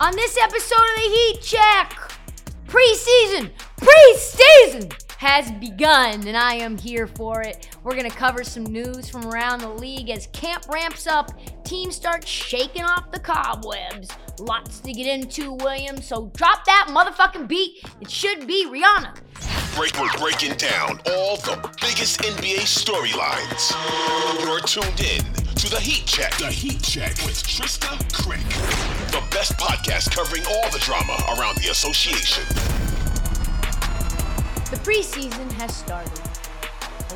[0.00, 1.98] On this episode of the Heat Check,
[2.68, 7.68] preseason, preseason has begun, and I am here for it.
[7.82, 11.32] We're gonna cover some news from around the league as camp ramps up,
[11.64, 14.08] teams start shaking off the cobwebs.
[14.38, 16.06] Lots to get into, Williams.
[16.06, 17.84] So drop that motherfucking beat.
[18.00, 19.16] It should be Rihanna.
[19.74, 23.74] Break, we're breaking down all the biggest NBA storylines.
[24.44, 26.36] You're tuned in to the Heat Check.
[26.38, 28.38] The Heat Check with Trysta Krick.
[29.10, 32.44] The best podcast covering all the drama around the association.
[34.70, 36.20] The preseason has started.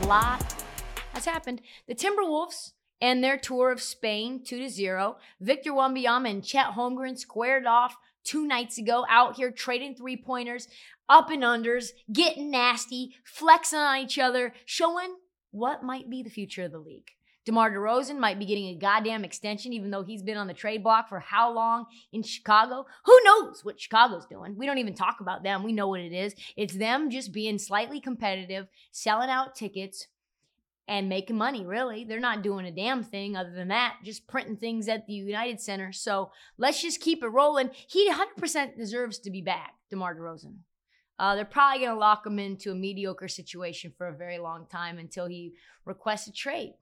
[0.03, 0.65] A lot
[1.13, 1.63] has happened.
[1.87, 5.19] The Timberwolves and their tour of Spain, 2 to 0.
[5.41, 10.67] Victor Wembanyama and Chet Holmgren squared off two nights ago out here trading three pointers,
[11.09, 15.15] up and unders, getting nasty, flexing on each other, showing
[15.53, 17.13] what might be the future of the league.
[17.45, 20.83] DeMar DeRozan might be getting a goddamn extension, even though he's been on the trade
[20.83, 22.87] block for how long in Chicago?
[23.05, 24.57] Who knows what Chicago's doing?
[24.57, 25.65] We don't even talk about them.
[25.65, 26.35] We know what it is.
[26.57, 30.07] It's them just being slightly competitive, selling out tickets,
[30.87, 32.05] and making money, really.
[32.05, 35.61] They're not doing a damn thing other than that, just printing things at the United
[35.61, 35.93] Center.
[35.93, 37.71] So let's just keep it rolling.
[37.89, 40.57] He 100% deserves to be back, DeMar DeRozan.
[41.19, 44.67] Uh, they're probably going to lock him into a mediocre situation for a very long
[44.67, 45.53] time until he
[45.85, 46.75] requests a trade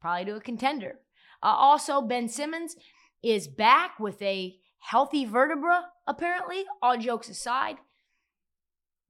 [0.00, 1.00] probably to a contender.
[1.42, 2.76] Uh, also, Ben Simmons
[3.22, 6.64] is back with a healthy vertebra, apparently.
[6.82, 7.76] All jokes aside,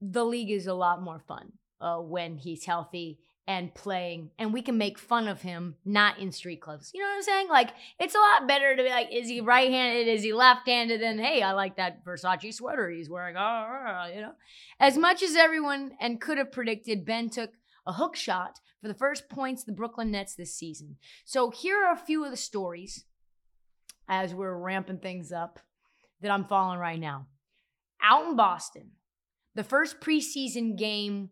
[0.00, 4.60] the league is a lot more fun uh, when he's healthy and playing, and we
[4.60, 6.90] can make fun of him not in street clubs.
[6.92, 7.48] You know what I'm saying?
[7.48, 10.06] Like, it's a lot better to be like, is he right handed?
[10.06, 11.00] Is he left handed?
[11.00, 13.36] Than, hey, I like that Versace sweater he's wearing.
[13.38, 14.32] Oh, you know?
[14.78, 17.52] As much as everyone and could have predicted, Ben took
[17.88, 20.96] a hook shot for the first points the Brooklyn Nets this season.
[21.24, 23.04] So here are a few of the stories
[24.08, 25.58] as we're ramping things up
[26.20, 27.26] that I'm following right now.
[28.02, 28.90] Out in Boston,
[29.54, 31.30] the first preseason game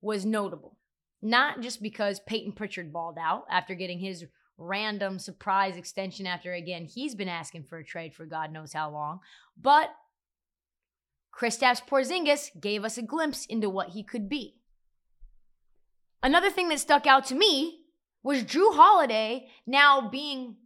[0.00, 0.76] was notable.
[1.22, 4.24] Not just because Payton Pritchard balled out after getting his
[4.58, 8.90] random surprise extension after again he's been asking for a trade for God knows how
[8.90, 9.20] long,
[9.60, 9.90] but
[11.34, 14.56] Kristaps Porzingis gave us a glimpse into what he could be.
[16.22, 17.80] Another thing that stuck out to me
[18.22, 20.56] was Jrue Holiday now being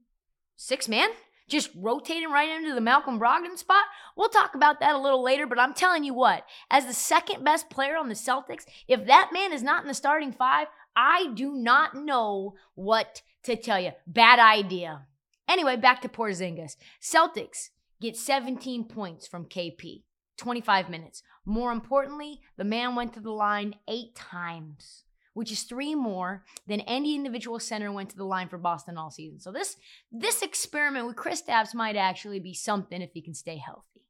[0.56, 1.08] six man,
[1.48, 3.84] just rotating right into the Malcolm Brogdon spot.
[4.16, 7.42] We'll talk about that a little later, but I'm telling you what, as the second
[7.42, 11.32] best player on the Celtics, if that man is not in the starting five, I
[11.34, 13.92] do not know what to tell you.
[14.06, 15.06] Bad idea.
[15.48, 16.76] Anyway, back to Porzingis.
[17.00, 20.02] Celtics get 17 points from KP,
[20.36, 21.22] 25 minutes.
[21.46, 25.04] More importantly, the man went to the line eight times
[25.36, 29.10] which is three more than any individual center went to the line for Boston all
[29.10, 29.38] season.
[29.38, 29.76] So this
[30.10, 34.06] this experiment with Chris Kristaps might actually be something if he can stay healthy.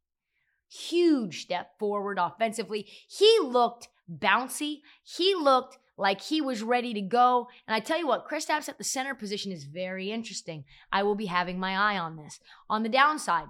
[0.70, 2.86] Huge step forward offensively.
[3.08, 4.82] He looked bouncy.
[5.02, 7.48] He looked like he was ready to go.
[7.66, 10.64] And I tell you what, Chris Kristaps at the center position is very interesting.
[10.92, 12.38] I will be having my eye on this.
[12.70, 13.46] On the downside,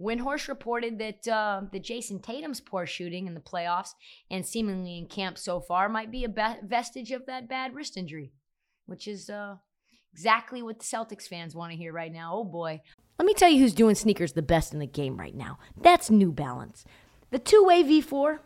[0.00, 3.90] Windhorst reported that uh, the Jayson Tatum's poor shooting in the playoffs
[4.30, 7.96] and seemingly in camp so far might be a be- vestige of that bad wrist
[7.96, 8.32] injury,
[8.86, 9.56] which is uh,
[10.12, 12.32] exactly what the Celtics fans want to hear right now.
[12.34, 12.80] Oh boy.
[13.18, 15.58] Let me tell you who's doing sneakers the best in the game right now.
[15.76, 16.84] That's New Balance.
[17.30, 18.38] The two way V4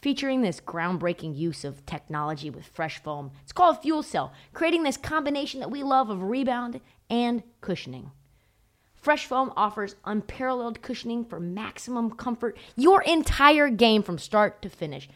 [0.00, 3.32] featuring this groundbreaking use of technology with fresh foam.
[3.42, 8.10] It's called Fuel Cell, creating this combination that we love of rebound and cushioning.
[9.06, 15.08] Fresh Foam offers unparalleled cushioning for maximum comfort your entire game from start to finish.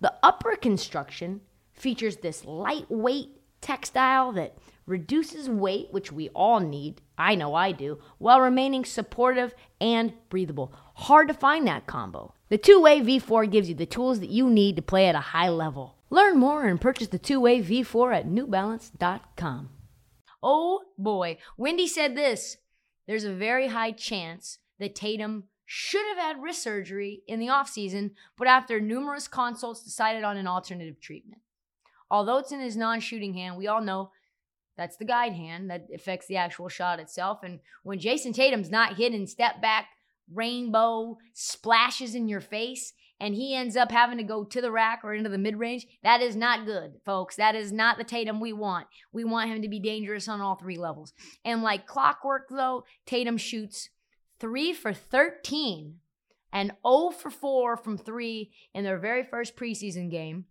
[0.00, 1.40] The upper construction
[1.72, 7.98] features this lightweight textile that reduces weight, which we all need, I know I do,
[8.18, 10.72] while remaining supportive and breathable.
[10.94, 12.34] Hard to find that combo.
[12.50, 15.30] The two way V4 gives you the tools that you need to play at a
[15.34, 15.96] high level.
[16.08, 19.70] Learn more and purchase the two way V4 at newbalance.com.
[20.40, 22.58] Oh boy, Windy said this
[23.06, 28.12] there's a very high chance that Tatum should have had wrist surgery in the offseason,
[28.36, 31.40] but after numerous consults decided on an alternative treatment.
[32.10, 34.10] Although it's in his non shooting hand, we all know
[34.76, 37.40] that's the guide hand that affects the actual shot itself.
[37.42, 39.88] And when Jayson Tatum's not hitting step back,
[40.32, 45.00] rainbow splashes in your face, and he ends up having to go to the rack
[45.04, 47.36] or into the mid range, that is not good, folks.
[47.36, 48.86] That is not the Tatum we want.
[49.12, 51.12] We want him to be dangerous on all three levels.
[51.44, 53.90] And like clockwork, though, Tatum shoots
[54.40, 56.00] three for 13
[56.52, 60.46] and 0 for 4 from three in their very first preseason game.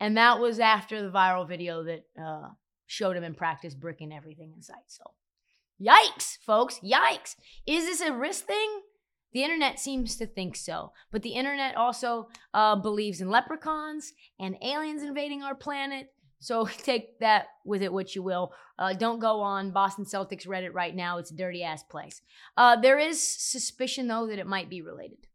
[0.00, 2.48] And that was after the viral video that uh,
[2.86, 4.76] showed him in practice bricking everything in sight.
[4.86, 5.02] So,
[5.80, 7.36] yikes, folks, yikes.
[7.66, 8.82] Is this a wrist thing?
[9.32, 14.56] The internet seems to think so, but the internet also uh, believes in leprechauns and
[14.62, 16.12] aliens invading our planet.
[16.40, 18.52] So take that with it what you will.
[18.78, 21.18] Uh, don't go on Boston Celtics Reddit right now.
[21.18, 22.22] It's a dirty ass place.
[22.56, 25.26] Uh, there is suspicion though that it might be related.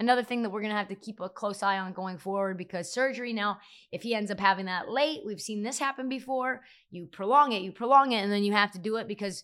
[0.00, 2.56] Another thing that we're going to have to keep a close eye on going forward
[2.56, 3.58] because surgery now,
[3.90, 6.62] if he ends up having that late, we've seen this happen before.
[6.90, 9.42] You prolong it, you prolong it, and then you have to do it because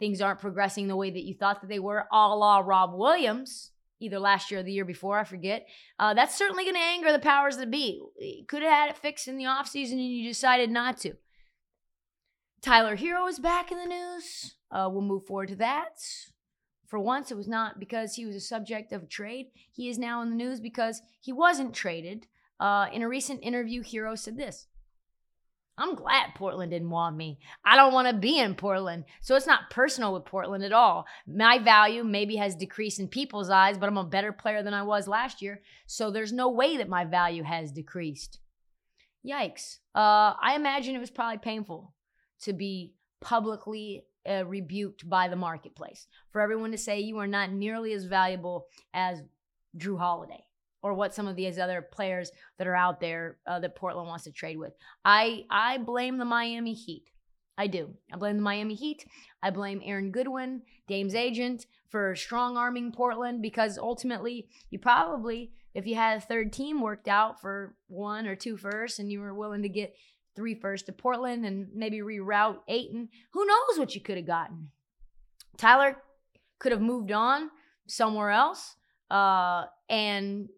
[0.00, 3.70] things aren't progressing the way that you thought that they were, a la Rob Williams,
[4.00, 5.68] either last year or the year before, I forget.
[5.98, 8.02] Uh, that's certainly going to anger the powers that be.
[8.48, 11.14] Could have had it fixed in the offseason and you decided not to.
[12.62, 14.56] Tyler Herro is back in the news.
[14.70, 16.00] Uh, we'll move forward to that.
[16.86, 19.46] For once, it was not because he was a subject of a trade.
[19.70, 22.26] He is now in the news because he wasn't traded.
[22.58, 24.66] Uh, in a recent interview, Herro said this
[25.80, 27.38] I'm glad Portland didn't want me.
[27.64, 29.04] I don't want to be in Portland.
[29.22, 31.06] So it's not personal with Portland at all.
[31.26, 34.82] My value maybe has decreased in people's eyes, but I'm a better player than I
[34.82, 35.62] was last year.
[35.86, 38.40] So there's no way that my value has decreased.
[39.26, 39.78] Yikes.
[39.94, 41.94] Uh, I imagine it was probably painful
[42.42, 42.92] to be
[43.22, 46.06] publicly uh, rebuked by the marketplace.
[46.30, 49.22] For everyone to say you are not nearly as valuable as
[49.78, 50.44] Jrue Holiday
[50.82, 54.24] or what some of these other players that are out there uh, that Portland wants
[54.24, 54.72] to trade with.
[55.04, 57.10] I I blame the Miami Heat.
[57.58, 57.90] I do.
[58.12, 59.04] I blame the Miami Heat.
[59.42, 65.86] I blame Aaron Goodwin, Dame's agent, for strong arming Portland because ultimately you probably, if
[65.86, 69.34] you had a third team worked out for one or two firsts and you were
[69.34, 69.94] willing to get
[70.36, 74.70] three firsts to Portland and maybe reroute Ayton, Who knows what you could have gotten?
[75.58, 75.96] Tyler
[76.58, 77.50] could have moved on
[77.86, 78.76] somewhere else,
[79.10, 80.48] uh, and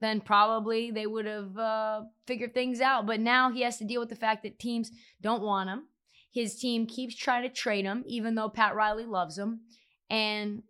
[0.00, 3.06] then probably they would have uh, figured things out.
[3.06, 5.84] But now he has to deal with the fact that teams don't want him.
[6.32, 9.62] His team keeps trying to trade him, even though Pat Riley loves him,
[10.08, 10.62] and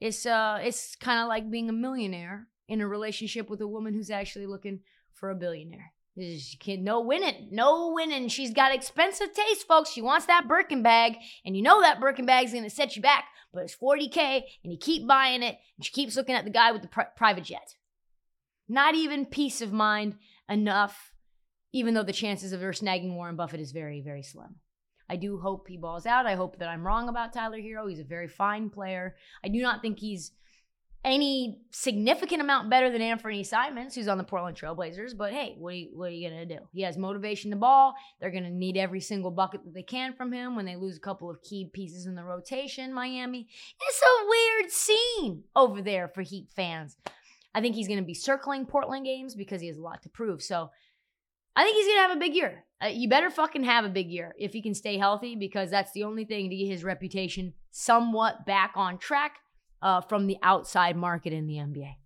[0.00, 3.94] it's uh, it's kind of like being a millionaire in a relationship with a woman
[3.94, 4.80] who's actually looking
[5.12, 5.92] for a billionaire.
[6.14, 8.28] She can no winning, no winning.
[8.28, 9.90] She's got expensive taste, folks.
[9.90, 11.14] She wants that Birkin bag,
[11.44, 13.24] and you know that Birkin bag's gonna set you back.
[13.54, 16.70] But it's 40k, and you keep buying it, and she keeps looking at the guy
[16.70, 17.74] with the pri- private jet.
[18.68, 20.16] Not even peace of mind
[20.48, 21.12] enough,
[21.72, 24.56] even though the chances of her snagging Warren Buffett is very, very slim.
[25.08, 26.26] I do hope he balls out.
[26.26, 27.88] I hope that I'm wrong about Tyler Herro.
[27.88, 29.16] He's a very fine player.
[29.44, 30.32] I do not think he's
[31.04, 35.16] any significant amount better than Anthony Simons, who's on the Portland Trailblazers.
[35.16, 36.58] But hey, what are you, what are you to do?
[36.72, 37.94] He has motivation to ball.
[38.20, 41.00] They're to need every single bucket that they can from him when they lose a
[41.00, 42.94] couple of key pieces in the rotation.
[42.94, 43.48] Miami.
[43.80, 46.96] It's a weird scene over there for Heat fans.
[47.54, 50.08] I think he's going to be circling Portland games because he has a lot to
[50.08, 50.42] prove.
[50.42, 50.70] So
[51.54, 52.64] I think he's going to have a big year.
[52.82, 55.92] Uh, you better fucking have a big year if he can stay healthy because that's
[55.92, 59.36] the only thing to get his reputation somewhat back on track
[59.82, 61.96] uh, from the outside market in the NBA.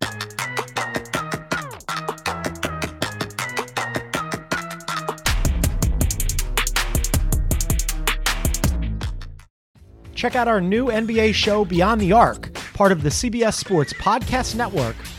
[10.13, 14.55] Check out our new NBA show, Beyond the Arc, part of the CBS Sports Podcast
[14.55, 14.95] Network,